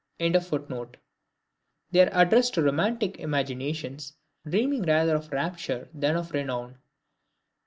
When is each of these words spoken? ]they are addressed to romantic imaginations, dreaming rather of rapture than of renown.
]they 0.19 0.33
are 0.33 2.09
addressed 2.11 2.55
to 2.55 2.61
romantic 2.63 3.19
imaginations, 3.19 4.15
dreaming 4.49 4.81
rather 4.81 5.15
of 5.15 5.31
rapture 5.31 5.89
than 5.93 6.15
of 6.15 6.31
renown. 6.31 6.79